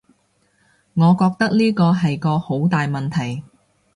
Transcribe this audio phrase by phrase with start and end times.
[0.95, 3.43] 我覺得呢個係個好大問題